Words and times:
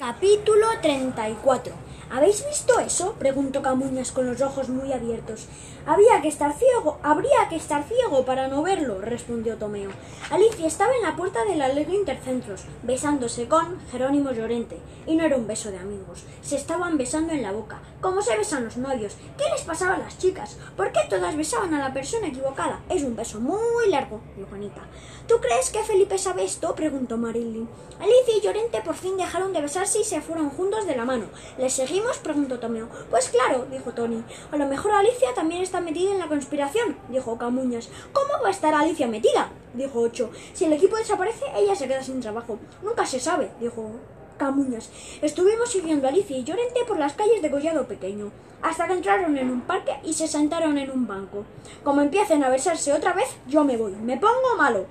Capítulo 0.00 0.66
34 0.80 1.74
¿Habéis 2.10 2.42
visto 2.48 2.80
eso? 2.80 3.16
preguntó 3.18 3.60
Camuñas 3.60 4.12
con 4.12 4.26
los 4.26 4.40
ojos 4.40 4.70
muy 4.70 4.94
abiertos. 4.94 5.46
Había 5.84 6.22
que 6.22 6.28
estar 6.28 6.54
ciego, 6.54 6.98
habría 7.02 7.50
que 7.50 7.56
estar 7.56 7.84
ciego 7.84 8.24
para 8.24 8.48
no 8.48 8.62
verlo, 8.62 9.02
respondió 9.02 9.58
Tomeo. 9.58 9.90
Alicia 10.30 10.66
estaba 10.66 10.94
en 10.96 11.02
la 11.02 11.16
puerta 11.16 11.44
del 11.44 11.60
Alegre 11.60 11.96
Intercentros, 11.96 12.62
besándose 12.82 13.46
con 13.46 13.78
Jerónimo 13.92 14.32
Llorente, 14.32 14.78
y 15.06 15.16
no 15.16 15.24
era 15.24 15.36
un 15.36 15.46
beso 15.46 15.70
de 15.70 15.78
amigos, 15.78 16.24
se 16.40 16.56
estaban 16.56 16.96
besando 16.96 17.34
en 17.34 17.42
la 17.42 17.52
boca, 17.52 17.80
como 18.00 18.22
se 18.22 18.36
besan 18.36 18.64
los 18.64 18.76
novios. 18.76 19.16
¿Qué 19.36 19.44
les 19.52 19.62
pasaba 19.62 19.94
a 19.94 19.98
las 19.98 20.18
chicas? 20.18 20.56
¿Por 20.76 20.92
qué 20.92 21.00
todas 21.08 21.36
besaban 21.36 21.74
a 21.74 21.78
la 21.78 21.92
persona 21.92 22.28
equivocada? 22.28 22.80
Es 22.88 23.02
un 23.02 23.16
beso 23.16 23.40
muy 23.40 23.88
largo, 23.88 24.20
dijo 24.36 24.54
Anita. 24.54 24.82
¿Tú 25.26 25.34
crees 25.40 25.70
que 25.70 25.82
Felipe 25.82 26.18
sabe 26.18 26.44
esto? 26.44 26.74
preguntó 26.74 27.16
Marilyn. 27.16 27.68
Alicia 28.00 28.36
y 28.36 28.40
Llorente 28.40 28.80
por 28.80 28.94
fin 28.94 29.16
dejaron 29.16 29.52
de 29.52 29.60
besarse 29.60 30.00
y 30.00 30.04
se 30.04 30.20
fueron 30.20 30.50
juntos 30.50 30.86
de 30.86 30.96
la 30.96 31.04
mano. 31.04 31.26
¿Les 31.58 31.72
seguimos? 31.72 32.18
preguntó 32.18 32.58
Tomeo. 32.58 32.88
Pues 33.10 33.28
claro, 33.28 33.66
dijo 33.70 33.92
Tony. 33.92 34.24
A 34.50 34.56
lo 34.56 34.66
mejor 34.66 34.92
Alicia 34.92 35.34
también 35.34 35.62
está 35.62 35.80
metida 35.80 36.10
en 36.10 36.18
la 36.18 36.28
conspiración, 36.28 36.96
dijo 37.08 37.38
Camuñas. 37.38 37.90
¿Cómo 38.12 38.42
va 38.42 38.48
a 38.48 38.52
estar 38.52 38.74
Alicia 38.74 39.06
metida? 39.06 39.50
dijo 39.74 40.00
Ocho. 40.00 40.30
Si 40.54 40.64
el 40.64 40.72
equipo 40.72 40.96
desaparece, 40.96 41.44
ella 41.54 41.74
se 41.74 41.86
queda 41.86 42.02
sin 42.02 42.20
trabajo. 42.20 42.58
Nunca 42.82 43.06
se 43.06 43.20
sabe, 43.20 43.50
dijo 43.60 43.92
Camuñas. 44.40 44.88
Estuvimos 45.20 45.70
siguiendo 45.70 46.06
a 46.06 46.10
Alicia 46.10 46.38
y 46.38 46.44
Llorente 46.44 46.80
por 46.88 46.98
las 46.98 47.12
calles 47.12 47.42
de 47.42 47.50
Collado 47.50 47.86
Pequeño, 47.86 48.32
hasta 48.62 48.86
que 48.86 48.94
entraron 48.94 49.36
en 49.36 49.50
un 49.50 49.60
parque 49.60 49.92
y 50.02 50.14
se 50.14 50.26
sentaron 50.26 50.78
en 50.78 50.90
un 50.90 51.06
banco. 51.06 51.44
Como 51.84 52.00
empiecen 52.00 52.42
a 52.42 52.48
besarse 52.48 52.94
otra 52.94 53.12
vez, 53.12 53.28
yo 53.46 53.64
me 53.64 53.76
voy. 53.76 53.92
Me 53.92 54.16
pongo 54.16 54.56
malo. 54.56 54.86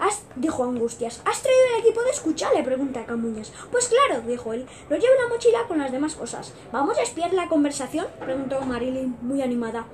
¿Has, 0.00 0.24
dijo 0.34 0.64
Angustias. 0.64 1.22
¿Has 1.24 1.42
traído 1.42 1.62
el 1.74 1.84
equipo 1.84 2.02
de 2.02 2.10
escucha? 2.10 2.52
le 2.52 2.64
pregunta 2.64 3.06
Camuñas. 3.06 3.52
Pues 3.70 3.88
claro, 3.88 4.22
dijo 4.26 4.52
él. 4.52 4.66
Lo 4.90 4.96
llevo 4.96 5.14
en 5.14 5.22
la 5.22 5.28
mochila 5.28 5.68
con 5.68 5.78
las 5.78 5.92
demás 5.92 6.16
cosas. 6.16 6.52
¿Vamos 6.72 6.98
a 6.98 7.02
espiar 7.02 7.32
la 7.34 7.46
conversación? 7.46 8.08
preguntó 8.18 8.60
Marilyn, 8.62 9.16
muy 9.22 9.42
animada. 9.42 9.86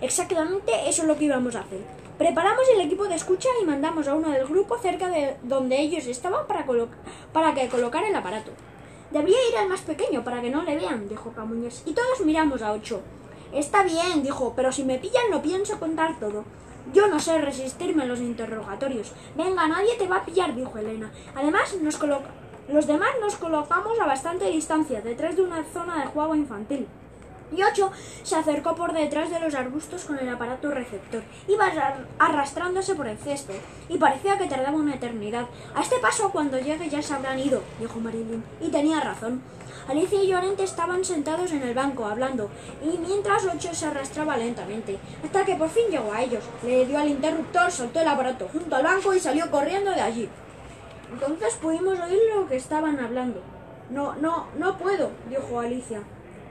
Exactamente 0.00 0.72
eso 0.86 1.02
es 1.02 1.08
lo 1.08 1.16
que 1.16 1.24
íbamos 1.24 1.54
a 1.56 1.60
hacer. 1.60 1.80
Preparamos 2.18 2.64
el 2.74 2.82
equipo 2.82 3.06
de 3.06 3.14
escucha 3.14 3.48
y 3.62 3.64
mandamos 3.64 4.06
a 4.06 4.14
uno 4.14 4.30
del 4.30 4.46
grupo 4.46 4.78
cerca 4.78 5.08
de 5.08 5.36
donde 5.42 5.80
ellos 5.80 6.06
estaban 6.06 6.46
para, 6.46 6.66
para 7.32 7.54
que 7.54 7.68
colocara 7.68 8.08
el 8.08 8.14
aparato. 8.14 8.52
Debería 9.10 9.38
ir 9.50 9.56
al 9.56 9.68
más 9.68 9.80
pequeño 9.80 10.22
para 10.22 10.40
que 10.40 10.50
no 10.50 10.62
le 10.62 10.76
vean, 10.76 11.08
dijo 11.08 11.32
Camuñas. 11.32 11.82
Y 11.86 11.92
todos 11.92 12.20
miramos 12.24 12.62
a 12.62 12.72
Ocho. 12.72 13.00
Está 13.52 13.82
bien, 13.82 14.22
dijo, 14.22 14.52
pero 14.54 14.70
si 14.70 14.84
me 14.84 14.98
pillan 14.98 15.30
no 15.30 15.42
pienso 15.42 15.80
contar 15.80 16.20
todo. 16.20 16.44
Yo 16.92 17.08
no 17.08 17.18
sé 17.18 17.38
resistirme 17.38 18.04
a 18.04 18.06
los 18.06 18.20
interrogatorios. 18.20 19.12
Venga, 19.36 19.66
nadie 19.66 19.96
te 19.96 20.06
va 20.06 20.16
a 20.16 20.24
pillar, 20.24 20.54
dijo 20.54 20.78
Elena. 20.78 21.10
Además, 21.34 21.76
nos 21.80 21.98
los 22.68 22.86
demás 22.86 23.10
nos 23.20 23.36
colocamos 23.36 23.98
a 23.98 24.06
bastante 24.06 24.48
distancia, 24.48 25.00
detrás 25.00 25.34
de 25.34 25.42
una 25.42 25.64
zona 25.64 26.02
de 26.02 26.06
juego 26.06 26.36
infantil. 26.36 26.86
Y 27.56 27.62
Ocho 27.62 27.90
se 28.22 28.36
acercó 28.36 28.74
por 28.74 28.92
detrás 28.92 29.30
de 29.30 29.40
los 29.40 29.54
arbustos 29.54 30.04
con 30.04 30.18
el 30.18 30.28
aparato 30.28 30.70
receptor. 30.70 31.22
Iba 31.48 31.72
arrastrándose 32.18 32.94
por 32.94 33.08
el 33.08 33.18
cesto 33.18 33.52
y 33.88 33.98
parecía 33.98 34.38
que 34.38 34.46
tardaba 34.46 34.76
una 34.76 34.94
eternidad. 34.94 35.46
A 35.74 35.82
este 35.82 35.98
paso, 35.98 36.30
cuando 36.30 36.58
llegue 36.58 36.88
ya 36.88 37.02
se 37.02 37.14
habrán 37.14 37.38
ido, 37.38 37.62
dijo 37.78 37.98
Marilyn. 37.98 38.44
Y 38.60 38.68
tenía 38.68 39.00
razón. 39.00 39.42
Alicia 39.88 40.22
y 40.22 40.28
Llorente 40.28 40.62
estaban 40.62 41.04
sentados 41.04 41.50
en 41.50 41.62
el 41.62 41.74
banco 41.74 42.04
hablando, 42.04 42.48
y 42.80 42.96
mientras 42.98 43.44
Ocho 43.44 43.74
se 43.74 43.86
arrastraba 43.86 44.36
lentamente, 44.36 44.98
hasta 45.24 45.44
que 45.44 45.56
por 45.56 45.68
fin 45.68 45.88
llegó 45.90 46.12
a 46.12 46.22
ellos. 46.22 46.44
Le 46.62 46.86
dio 46.86 46.98
al 46.98 47.08
interruptor, 47.08 47.72
soltó 47.72 48.00
el 48.00 48.06
aparato 48.06 48.48
junto 48.52 48.76
al 48.76 48.84
banco 48.84 49.12
y 49.14 49.18
salió 49.18 49.50
corriendo 49.50 49.90
de 49.90 50.00
allí. 50.00 50.28
Entonces 51.12 51.54
pudimos 51.54 51.98
oír 51.98 52.20
lo 52.34 52.46
que 52.46 52.56
estaban 52.56 53.00
hablando. 53.00 53.42
No, 53.90 54.14
no, 54.14 54.46
no 54.56 54.78
puedo, 54.78 55.10
dijo 55.28 55.58
Alicia. 55.58 56.02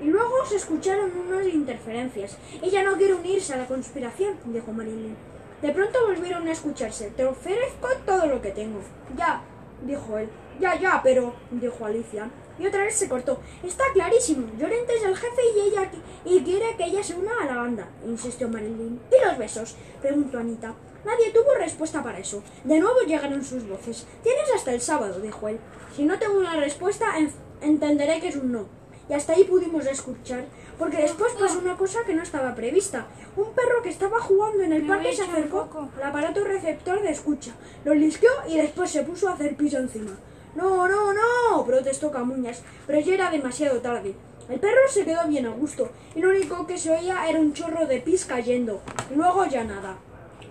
Y 0.02 0.06
luego 0.06 0.46
se 0.46 0.56
escucharon 0.56 1.12
unas 1.28 1.48
interferencias. 1.48 2.38
Ella 2.62 2.84
no 2.84 2.96
quiere 2.98 3.16
unirse 3.16 3.54
a 3.54 3.58
la 3.58 3.68
conspiración, 3.68 4.36
dijo 4.46 4.72
Marilyn. 4.72 5.16
De 5.62 5.72
pronto 5.72 6.00
volvieron 6.08 6.48
a 6.48 6.54
escucharse. 6.54 7.12
Te 7.12 7.26
ofrezco 7.26 7.90
todo 8.06 8.28
lo 8.28 8.42
que 8.42 8.52
tengo. 8.52 8.80
Ya, 9.18 9.42
dijo 9.86 10.18
él. 10.18 10.30
Ya, 10.60 10.80
ya, 10.80 11.02
pero, 11.04 11.34
dijo 11.52 11.86
Alicia. 11.86 12.30
Y 12.58 12.68
otra 12.68 12.84
vez 12.84 12.96
se 12.96 13.10
cortó. 13.10 13.40
Está 13.64 13.84
clarísimo. 13.94 14.48
Llorente 14.58 14.96
es 14.96 15.04
el 15.04 15.16
jefe 15.16 15.42
y 15.56 15.60
ella 15.68 15.92
y 16.26 16.42
quiere 16.44 16.76
que 16.78 16.86
ella 16.86 17.04
se 17.04 17.16
una 17.16 17.42
a 17.42 17.46
la 17.46 17.56
banda, 17.56 17.88
insistió 18.06 18.50
Marilyn. 18.50 19.00
¿Y 19.12 19.26
los 19.26 19.38
besos? 19.38 19.76
preguntó 20.02 20.40
Anita. 20.40 20.74
Nadie 21.06 21.32
tuvo 21.32 21.56
respuesta 21.58 22.04
para 22.04 22.20
eso. 22.20 22.44
De 22.66 22.80
nuevo 22.80 23.00
llegaron 23.08 23.44
sus 23.44 23.68
voces. 23.68 24.06
Tienes 24.24 24.54
hasta 24.54 24.74
el 24.74 24.82
sábado, 24.82 25.20
dijo 25.20 25.48
él. 25.48 25.60
Si 25.96 26.04
no 26.04 26.20
tengo 26.20 26.38
una 26.38 26.58
respuesta, 26.58 27.16
entenderé 27.62 28.20
que 28.20 28.28
es 28.30 28.36
un 28.36 28.52
no. 28.52 28.79
Y 29.10 29.14
hasta 29.14 29.34
ahí 29.34 29.44
pudimos 29.44 29.88
escuchar, 29.88 30.46
porque 30.78 31.02
después 31.02 31.34
pasó 31.34 31.58
una 31.58 31.76
cosa 31.76 32.00
que 32.06 32.14
no 32.14 32.22
estaba 32.22 32.54
prevista. 32.54 33.08
Un 33.36 33.54
perro 33.54 33.82
que 33.82 33.90
estaba 33.90 34.20
jugando 34.20 34.64
en 34.64 34.72
el 34.72 34.86
parque 34.86 35.14
se 35.14 35.24
acercó 35.24 35.68
al 35.98 36.04
aparato 36.04 36.44
receptor 36.44 37.02
de 37.02 37.10
escucha, 37.10 37.54
lo 37.84 37.96
lisqueó 37.96 38.30
y 38.48 38.58
después 38.58 38.92
se 38.92 39.04
puso 39.04 39.28
a 39.28 39.34
hacer 39.34 39.56
piso 39.56 39.80
encima. 39.80 40.12
No, 40.56 40.88
no, 40.88 41.14
no, 41.14 41.66
protestó 41.66 42.12
Camuñas, 42.12 42.62
pero 42.86 43.00
ya 43.00 43.14
era 43.16 43.32
demasiado 43.32 43.80
tarde. 43.82 44.14
El 44.48 44.60
perro 44.60 44.82
se 44.90 45.06
quedó 45.06 45.28
bien 45.28 45.46
a 45.46 45.50
gusto, 45.50 45.90
y 46.16 46.22
lo 46.22 46.30
único 46.30 46.66
que 46.66 46.78
se 46.78 46.92
oía 46.92 47.30
era 47.30 47.40
un 47.40 47.54
chorro 47.54 47.86
de 47.86 48.02
pis 48.02 48.26
cayendo, 48.26 48.82
y 49.12 49.16
luego 49.16 49.46
ya 49.46 49.64
nada. 49.64 49.98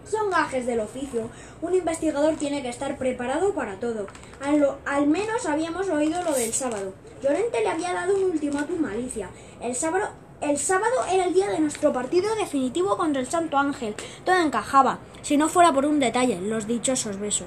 Son 0.05 0.31
gajes 0.31 0.67
del 0.67 0.81
oficio. 0.81 1.29
Un 1.61 1.75
investigador 1.75 2.35
tiene 2.37 2.63
que 2.63 2.69
estar 2.69 2.97
preparado 2.97 3.55
para 3.55 3.79
todo. 3.79 4.07
Al, 4.87 5.07
menos 5.07 5.47
habíamos 5.47 5.89
oído 5.89 6.23
lo 6.23 6.33
del 6.33 6.53
sábado. 6.53 6.95
Llorente 7.23 7.61
le 7.61 7.69
había 7.69 7.93
dado 7.93 8.17
un 8.17 8.25
ultimátum 8.25 8.85
a 8.85 8.93
Alicia. 8.93 9.31
El 9.61 9.75
sábado, 9.75 10.09
el 10.41 10.59
sábado 10.59 11.05
era 11.13 11.25
el 11.25 11.35
día 11.35 11.49
de 11.49 11.61
nuestro 11.61 11.93
partido 11.93 12.35
definitivo 12.35 12.97
contra 12.97 13.21
el 13.21 13.29
Santo 13.29 13.59
Ángel. 13.59 13.95
Todo 14.25 14.37
encajaba, 14.37 14.99
si 15.23 15.37
no 15.37 15.49
fuera 15.49 15.73
por 15.73 15.87
un 15.87 16.01
detalle, 16.01 16.41
los 16.41 16.67
dichosos 16.67 17.19
besos. 17.21 17.47